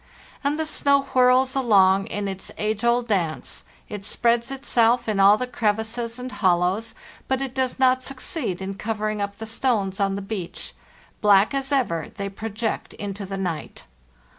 [0.43, 5.37] And the snow whirls along in its age old dance; it spreads itself in all
[5.37, 6.95] the crevices and hollows,
[7.27, 10.73] but it does not succeed in covering up the stones on the beach;
[11.21, 13.85] black as ever, they project into the night.